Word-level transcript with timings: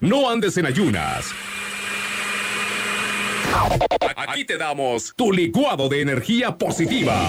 No 0.00 0.30
andes 0.30 0.56
en 0.56 0.66
ayunas. 0.66 1.32
Aquí 4.16 4.44
te 4.44 4.56
damos 4.56 5.12
tu 5.16 5.32
licuado 5.32 5.88
de 5.88 6.02
energía 6.02 6.56
positiva. 6.56 7.20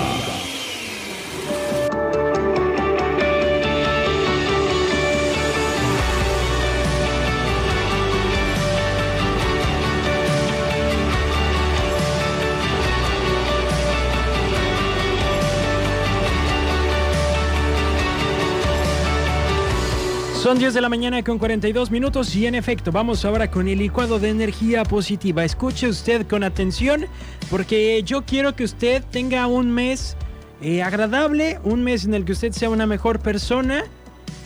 Son 20.41 20.57
10 20.57 20.73
de 20.73 20.79
la 20.79 20.87
mañana 20.87 21.21
con 21.21 21.37
42 21.37 21.91
minutos 21.91 22.33
y 22.33 22.47
en 22.47 22.55
efecto 22.55 22.93
vamos 22.93 23.25
ahora 23.25 23.51
con 23.51 23.67
el 23.67 23.77
licuado 23.77 24.19
de 24.19 24.29
energía 24.29 24.85
positiva. 24.85 25.43
Escuche 25.43 25.89
usted 25.89 26.25
con 26.27 26.45
atención 26.45 27.07
porque 27.49 28.02
yo 28.03 28.23
quiero 28.23 28.55
que 28.55 28.63
usted 28.63 29.03
tenga 29.11 29.47
un 29.47 29.70
mes 29.70 30.16
eh, 30.61 30.81
agradable, 30.81 31.59
un 31.66 31.83
mes 31.83 32.05
en 32.05 32.13
el 32.13 32.23
que 32.23 32.31
usted 32.31 32.53
sea 32.53 32.70
una 32.70 32.88
mejor 32.88 33.20
persona 33.20 33.83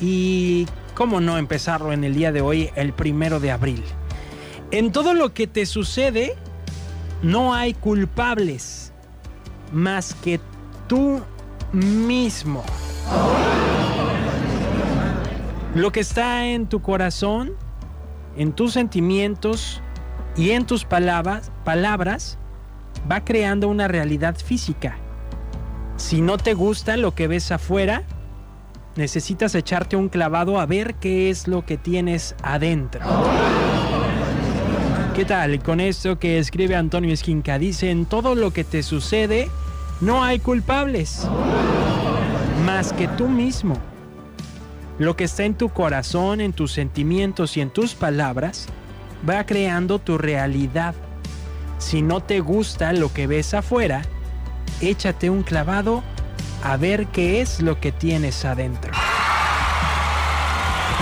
y 0.01 0.65
cómo 0.95 1.21
no 1.21 1.37
empezarlo 1.37 1.93
en 1.93 2.03
el 2.03 2.15
día 2.15 2.31
de 2.31 2.41
hoy, 2.41 2.71
el 2.75 2.91
primero 2.93 3.39
de 3.39 3.51
abril. 3.51 3.83
En 4.71 4.91
todo 4.91 5.13
lo 5.13 5.35
que 5.35 5.45
te 5.45 5.67
sucede 5.67 6.33
no 7.21 7.53
hay 7.53 7.75
culpables 7.75 8.91
más 9.71 10.15
que 10.15 10.39
tú 10.87 11.21
mismo. 11.71 12.63
Lo 15.75 15.91
que 15.91 16.01
está 16.01 16.45
en 16.45 16.67
tu 16.67 16.83
corazón, 16.83 17.53
en 18.37 18.53
tus 18.53 18.73
sentimientos 18.73 19.81
y 20.37 20.51
en 20.51 20.67
tus 20.67 20.85
palabras, 20.85 21.51
palabras 21.63 22.37
va 23.11 23.25
creando 23.25 23.67
una 23.67 23.87
realidad 23.87 24.35
física. 24.35 24.97
Si 25.97 26.21
no 26.21 26.37
te 26.37 26.53
gusta 26.53 26.95
lo 26.95 27.15
que 27.15 27.27
ves 27.27 27.51
afuera, 27.51 28.03
necesitas 28.95 29.55
echarte 29.55 29.95
un 29.95 30.09
clavado 30.09 30.59
a 30.59 30.67
ver 30.67 30.93
qué 30.93 31.31
es 31.31 31.47
lo 31.47 31.65
que 31.65 31.77
tienes 31.77 32.35
adentro. 32.43 33.01
¿Qué 35.15 35.25
tal? 35.25 35.61
Con 35.63 35.79
esto 35.79 36.19
que 36.19 36.37
escribe 36.37 36.75
Antonio 36.75 37.11
Esquinca, 37.11 37.57
dice, 37.57 37.89
en 37.89 38.05
todo 38.05 38.35
lo 38.35 38.51
que 38.51 38.63
te 38.63 38.83
sucede, 38.83 39.49
no 40.01 40.23
hay 40.23 40.37
culpables, 40.37 41.27
más 42.63 42.93
que 42.93 43.07
tú 43.07 43.27
mismo. 43.27 43.92
Lo 44.99 45.15
que 45.15 45.23
está 45.23 45.43
en 45.43 45.55
tu 45.55 45.69
corazón, 45.69 46.39
en 46.39 46.53
tus 46.53 46.71
sentimientos 46.71 47.57
y 47.57 47.61
en 47.61 47.71
tus 47.71 47.95
palabras 47.95 48.67
va 49.27 49.45
creando 49.45 49.99
tu 49.99 50.17
realidad. 50.17 50.93
Si 51.79 52.01
no 52.01 52.21
te 52.21 52.39
gusta 52.39 52.93
lo 52.93 53.11
que 53.11 53.27
ves 53.27 53.53
afuera, 53.53 54.03
échate 54.81 55.29
un 55.29 55.43
clavado 55.43 56.03
a 56.63 56.77
ver 56.77 57.07
qué 57.07 57.41
es 57.41 57.59
lo 57.59 57.79
que 57.79 57.91
tienes 57.91 58.45
adentro. 58.45 58.91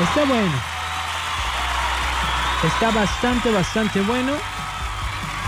Está 0.01 0.25
bueno. 0.25 0.53
Está 2.63 2.91
bastante, 2.91 3.51
bastante 3.51 4.01
bueno. 4.01 4.33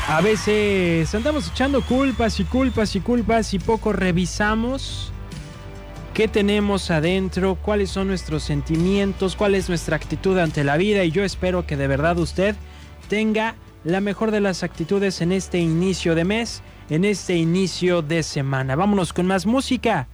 A 0.10 0.20
veces 0.20 1.14
andamos 1.16 1.48
echando 1.48 1.82
culpas 1.82 2.40
y 2.40 2.44
culpas 2.44 2.96
y 2.96 3.00
culpas 3.00 3.54
y 3.54 3.60
poco 3.60 3.94
revisamos 3.94 5.14
qué 6.14 6.28
tenemos 6.28 6.92
adentro, 6.92 7.56
cuáles 7.56 7.90
son 7.90 8.08
nuestros 8.08 8.44
sentimientos, 8.44 9.36
cuál 9.36 9.56
es 9.56 9.68
nuestra 9.68 9.96
actitud 9.96 10.38
ante 10.38 10.64
la 10.64 10.78
vida 10.78 11.04
y 11.04 11.12
yo 11.12 11.24
espero 11.24 11.66
que 11.66 11.76
de 11.76 11.88
verdad 11.88 12.20
usted 12.20 12.56
tenga 13.10 13.56
la 13.84 14.00
mejor 14.00 14.30
de 14.30 14.40
las 14.40 14.64
actitudes 14.64 15.22
en 15.22 15.32
este 15.32 15.58
inicio 15.58 16.14
de 16.14 16.24
mes, 16.24 16.62
en 16.90 17.04
este 17.04 17.36
inicio 17.36 18.04
de 18.04 18.22
semana. 18.22 18.76
Vámonos 18.76 19.12
con 19.12 19.26
más 19.26 19.46
música. 19.48 20.08